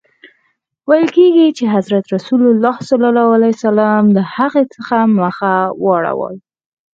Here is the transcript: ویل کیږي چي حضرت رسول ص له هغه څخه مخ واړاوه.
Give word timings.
ویل 0.87 1.07
کیږي 1.15 1.47
چي 1.57 1.65
حضرت 1.75 2.05
رسول 2.15 2.41
ص 2.87 2.89
له 4.15 4.21
هغه 4.35 4.61
څخه 4.75 4.97
مخ 5.19 5.37
واړاوه. 5.85 6.29